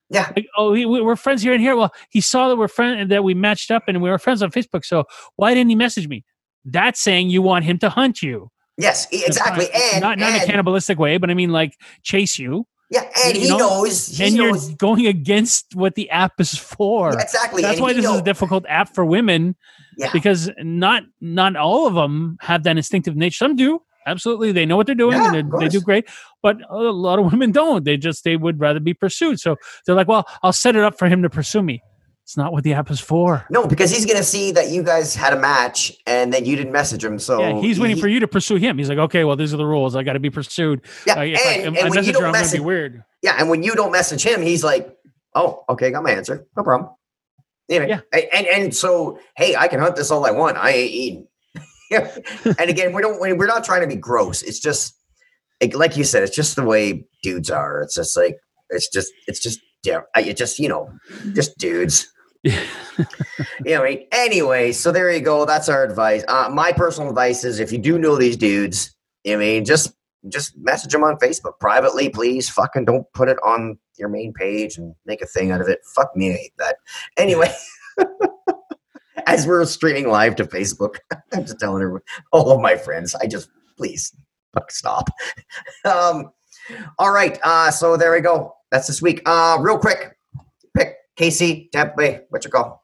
[0.10, 1.76] Yeah, Like, oh, we- we're friends here and here.
[1.76, 4.52] Well, he saw that we're friends that we matched up and we were friends on
[4.52, 4.86] Facebook.
[4.86, 5.04] So
[5.36, 6.24] why didn't he message me?
[6.64, 8.50] That's saying you want him to hunt you.
[8.78, 9.68] yes, exactly.
[9.74, 12.66] And not not in a cannibalistic way, but I mean like chase you.
[12.90, 14.08] yeah, and you he know, knows.
[14.08, 17.12] He and you're going against what the app is for.
[17.14, 17.62] Yeah, exactly.
[17.62, 19.56] That's and why this is a difficult app for women
[19.98, 20.12] Yeah.
[20.14, 23.38] because not not all of them have that instinctive nature.
[23.38, 23.82] Some do.
[24.06, 26.08] Absolutely, they know what they're doing Yeah, and they do great.
[26.42, 27.84] But a lot of women don't.
[27.84, 29.40] They just they would rather be pursued.
[29.40, 31.82] So they're like, "Well, I'll set it up for him to pursue me."
[32.24, 33.46] It's not what the app is for.
[33.50, 36.74] No, because he's gonna see that you guys had a match and then you didn't
[36.74, 37.20] message him.
[37.20, 38.78] So yeah, he's waiting for you to pursue him.
[38.78, 39.96] He's like, okay, well, these are the rules.
[39.96, 40.82] I got to be pursued.
[41.06, 43.04] Yeah, Uh, I, and, I when you don't I'm going to message, weird.
[43.22, 44.94] yeah, and when you don't message him, he's like,
[45.36, 46.92] "Oh, okay, got my answer, no problem."
[47.70, 48.20] Anyway, Yeah.
[48.34, 50.58] and and so hey, I can hunt this all I want.
[50.58, 51.28] I ain't eating.
[51.92, 52.16] Yeah.
[52.46, 53.20] and again, we don't.
[53.20, 54.42] We're not trying to be gross.
[54.42, 54.96] It's just
[55.62, 56.24] like- like you said.
[56.24, 57.82] It's just the way dudes are.
[57.82, 58.38] It's just like
[58.70, 60.02] it's just it's just yeah.
[60.16, 60.92] It just you know
[61.34, 62.08] just dudes.
[62.44, 62.64] Yeah.
[63.66, 64.08] you know, right?
[64.12, 65.46] anyway, so there you go.
[65.46, 66.24] That's our advice.
[66.28, 68.94] Uh, my personal advice is if you do know these dudes,
[69.28, 69.92] I mean, just
[70.30, 72.50] just message them on Facebook privately, please.
[72.50, 75.80] Fucking don't put it on your main page and make a thing out of it.
[75.96, 76.78] Fuck me, I hate that.
[77.18, 77.54] Anyway,
[79.28, 80.98] as we're streaming live to Facebook,
[81.34, 82.02] I'm just telling everyone,
[82.32, 84.16] all of my friends, I just please
[84.54, 85.10] fuck stop.
[85.86, 86.32] um,
[87.00, 88.54] all right, uh, so there we go.
[88.72, 89.22] That's this week.
[89.26, 90.18] Uh, real quick,
[90.76, 92.22] pick Casey, Tampa Bay.
[92.30, 92.84] What you call?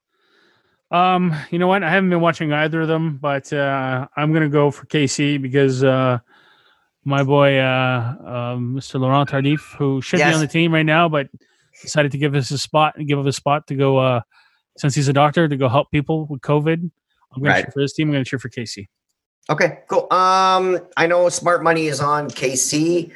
[0.91, 1.83] Um, you know what?
[1.83, 5.83] I haven't been watching either of them, but uh, I'm gonna go for KC because
[5.83, 6.19] uh,
[7.05, 8.99] my boy, uh, um, Mr.
[8.99, 11.27] Laurent Tardif, who should be on the team right now, but
[11.81, 13.97] decided to give us a spot and give up a spot to go.
[13.97, 14.21] Uh,
[14.77, 16.89] since he's a doctor, to go help people with COVID.
[17.35, 18.07] I'm gonna cheer for his team.
[18.07, 18.89] I'm gonna cheer for Casey.
[19.49, 20.07] Okay, cool.
[20.11, 23.11] Um, I know smart money is on KC.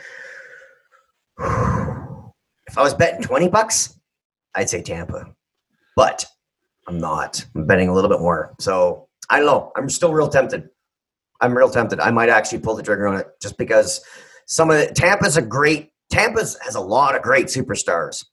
[1.39, 3.97] If I was betting 20 bucks,
[4.53, 5.33] I'd say Tampa.
[5.95, 6.25] But
[6.87, 7.45] I'm not.
[7.55, 8.53] I'm betting a little bit more.
[8.59, 9.71] So I don't know.
[9.75, 10.69] I'm still real tempted.
[11.41, 11.99] I'm real tempted.
[11.99, 14.01] I might actually pull the trigger on it just because
[14.47, 18.25] some of the Tampa's a great Tampa's has a lot of great superstars.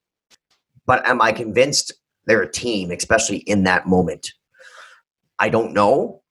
[0.87, 1.93] But am I convinced
[2.27, 4.33] they're a team, especially in that moment?
[5.39, 6.23] I don't know.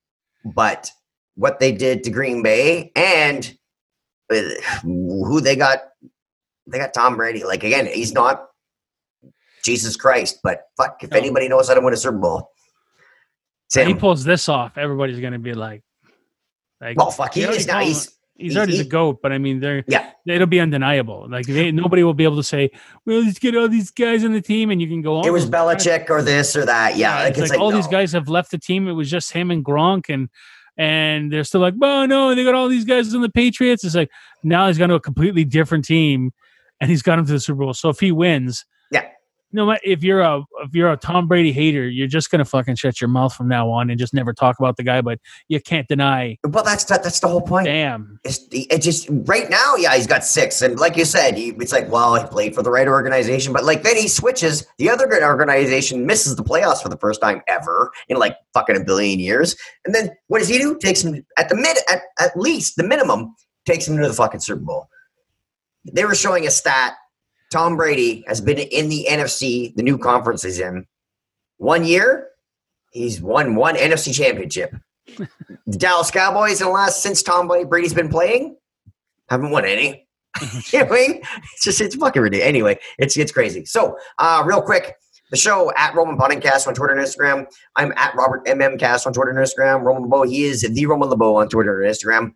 [0.45, 0.89] But
[1.35, 3.55] what they did to Green Bay and
[4.31, 4.41] uh,
[4.81, 5.79] who they got.
[6.65, 7.43] They got Tom Brady.
[7.43, 8.45] Like again, he's not
[9.65, 11.17] Jesus Christ, but fuck, if No.
[11.17, 12.51] anybody knows how to win a Super Bowl,
[13.75, 15.81] If he pulls this off, everybody's gonna be like,
[16.83, 17.79] like Well, fuck, he is oh, now.
[17.79, 21.27] He's he's already he- the goat, but I mean, they're yeah, it'll be undeniable.
[21.29, 22.71] Like they, nobody will be able to say,
[23.05, 25.25] "Well, let's get all these guys on the team," and you can go on.
[25.27, 25.85] it was with the guys.
[25.85, 26.97] Belichick or this or that.
[26.97, 28.87] Yeah, like, it's it's like, like, all these guys have left the team.
[28.87, 30.29] It was just him and Gronk, and
[30.77, 33.95] and they're still like, "Oh no, they got all these guys in the Patriots." It's
[33.95, 34.09] like
[34.43, 36.33] now he's gone to a completely different team,
[36.81, 37.73] and he's got him to the Super Bowl.
[37.73, 39.05] So if he wins, Yeah.
[39.53, 42.75] No matter if you're a if you're a Tom Brady hater, you're just gonna fucking
[42.75, 45.01] shut your mouth from now on and just never talk about the guy.
[45.01, 47.65] But you can't deny, Well, that's that, that's the whole point.
[47.65, 51.49] damn, It's, it just right now, yeah, he's got six, and like you said, he,
[51.59, 54.65] it's like, well, he played for the right organization, but like then he switches.
[54.77, 58.75] The other good organization misses the playoffs for the first time ever in like fucking
[58.75, 60.77] a billion years, and then what does he do?
[60.79, 63.35] Takes him at the mid, at, at least the minimum,
[63.65, 64.87] takes him to the fucking Super Bowl.
[65.91, 66.93] They were showing a stat.
[67.53, 70.85] Tom Brady has been in the NFC, the new conference he's in,
[71.57, 72.27] one year.
[72.91, 74.75] He's won one NFC championship.
[75.07, 78.57] The Dallas Cowboys in the last since Tom Brady's been playing
[79.29, 80.07] haven't won any.
[80.71, 81.21] you know I mean?
[81.53, 82.49] It's just it's fucking ridiculous.
[82.49, 83.65] Anyway, it's it's crazy.
[83.65, 84.95] So uh real quick,
[85.31, 87.45] the show at Roman Podcast on Twitter and Instagram.
[87.75, 89.83] I'm at Robert MMcast on Twitter and Instagram.
[89.83, 92.33] Roman LeBeau, he is the Roman LeBeau on Twitter and Instagram.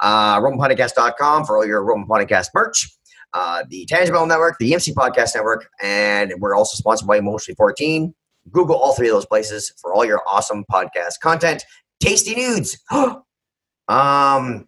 [0.00, 2.97] Uh RomanPodcast.com for all your Roman Podcast merch.
[3.34, 8.14] Uh, the Tangent-Bound Network, the EMC Podcast Network, and we're also sponsored by Mostly 14.
[8.50, 11.62] Google all three of those places for all your awesome podcast content.
[12.00, 12.78] Tasty nudes.
[13.88, 14.66] um,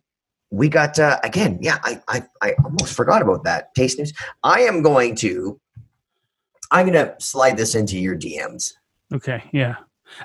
[0.51, 1.59] we got uh, again.
[1.62, 3.75] Yeah, I, I I almost forgot about that.
[3.75, 4.12] Taste news.
[4.42, 5.61] I am going to.
[6.73, 8.73] I'm going to slide this into your DMs.
[9.14, 9.77] okay, yeah.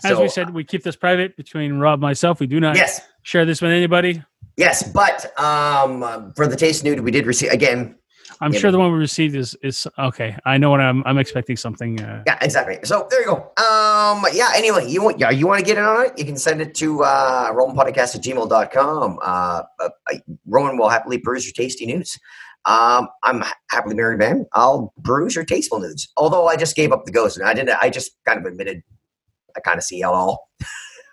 [0.03, 2.39] As So, we said, we keep this private between Rob and myself.
[2.39, 4.23] We do not yes, share this with anybody.
[4.57, 7.95] yes, but um, for the taste nude, we did receive again.
[8.41, 10.37] I'm Yeah, sure the one we received is is okay.
[10.45, 11.03] I know what I'm.
[11.05, 12.01] I'm expecting something.
[12.01, 12.79] Uh, Yeah, exactly.
[12.83, 13.35] So there you go.
[13.57, 14.51] Um, yeah.
[14.55, 16.17] Anyway, you want yeah, you want to get in on it?
[16.17, 19.19] You can send it to uh, RomanPodcast at gmail.com.
[19.21, 19.89] Uh, uh,
[20.45, 22.17] Roman will happily peruse your tasty news.
[22.65, 24.45] Um, I'm happily married man.
[24.53, 26.07] I'll peruse your tasteful news.
[26.17, 27.77] Although I just gave up the ghost, and I didn't.
[27.81, 28.83] I just kind of admitted
[29.55, 30.49] I kind of see it all.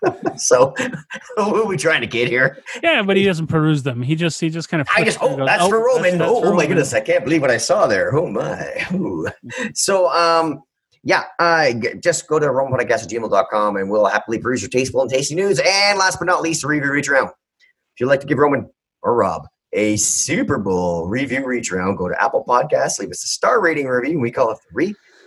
[0.36, 0.74] so
[1.36, 2.62] who are we trying to get here?
[2.82, 4.03] yeah, but he doesn't peruse them.
[4.03, 4.88] He just he just kind of.
[4.94, 6.20] I just oh, that's for Roman.
[6.22, 8.14] oh, oh my goodness, I can't believe what I saw there.
[8.14, 8.86] Oh my.
[8.92, 9.28] Ooh.
[9.74, 10.62] So um
[11.05, 15.11] yeah, uh, just go to romanpodcast at gmail.com and we'll happily peruse your tasteful and
[15.11, 15.59] tasty news.
[15.59, 17.28] And last but not least, a review reach around.
[17.28, 18.70] If you'd like to give Roman
[19.03, 23.28] or Rob a Super Bowl review reach around, go to Apple Podcasts, leave us a
[23.28, 24.74] star rating review, and we call it the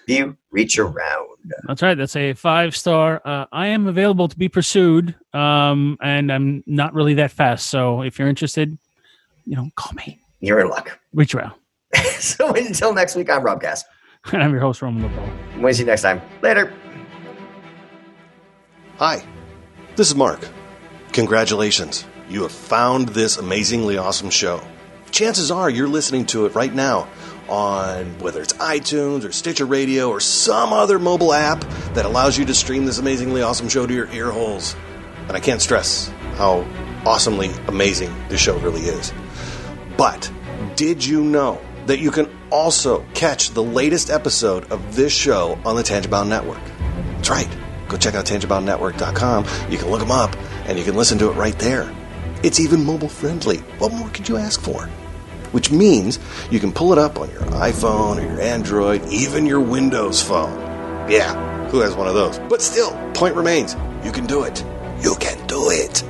[0.08, 1.54] review reach around.
[1.68, 1.96] That's right.
[1.96, 3.22] That's a five star.
[3.24, 7.68] Uh, I am available to be pursued, um, and I'm not really that fast.
[7.68, 8.78] So if you're interested,
[9.46, 10.20] you know, call me.
[10.40, 11.00] You're in luck.
[11.14, 11.54] Reach around.
[12.20, 13.84] so until next week, I'm Rob Cass.
[14.32, 15.30] And I'm your host, Roman LeBeau.
[15.60, 16.22] We'll see you next time.
[16.42, 16.74] Later.
[18.98, 19.24] Hi,
[19.96, 20.48] this is Mark.
[21.12, 24.62] Congratulations, you have found this amazingly awesome show.
[25.12, 27.08] Chances are you're listening to it right now
[27.48, 31.62] on whether it's iTunes or Stitcher Radio or some other mobile app
[31.94, 34.76] that allows you to stream this amazingly awesome show to your ear holes.
[35.28, 36.66] And I can't stress how
[37.06, 39.14] awesomely amazing this show really is.
[39.98, 40.32] But
[40.76, 45.76] did you know that you can also catch the latest episode of this show on
[45.76, 46.62] the Tangent-Bound Network?
[47.16, 47.58] That's right.
[47.88, 49.46] Go check out tangentboundnetwork.com.
[49.70, 50.36] You can look them up
[50.66, 51.94] and you can listen to it right there.
[52.44, 53.58] It's even mobile friendly.
[53.80, 54.90] What more could you ask for?
[55.56, 56.20] Which means
[56.52, 60.52] you can pull it up on your iPhone or your Android, even your Windows phone.
[61.10, 62.40] Yeah, who has one of those?
[62.40, 64.66] But still, point remains you can do it.
[65.00, 66.04] You can do it.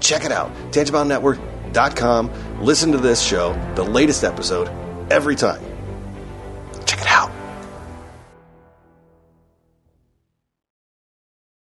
[0.00, 0.52] Check it out.
[0.72, 2.62] TangentBoundNetwork.com.
[2.62, 4.68] Listen to this show, the latest episode,
[5.10, 5.62] every time.